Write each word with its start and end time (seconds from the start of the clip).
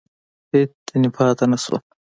هېڅ 0.51 0.71
ځني 0.89 1.09
پاته 1.15 1.45
نه 1.51 1.57
شول! 1.63 1.81